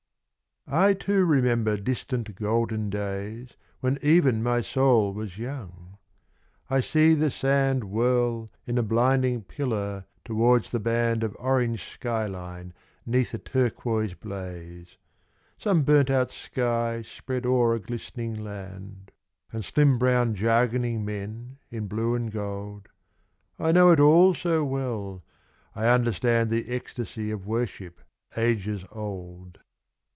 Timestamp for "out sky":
16.11-17.01